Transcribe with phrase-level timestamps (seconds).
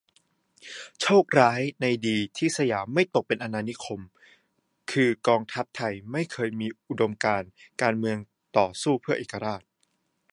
[1.01, 4.01] โชคร้ายในดีที่สยามไม่ตกเป็นอาณานิคม
[4.91, 7.49] คือกองทัพไทยไม่เคยมีอุดมการณ์
[7.81, 8.17] การเมือง
[8.57, 9.61] ต่อสู้เพื่อเอกราช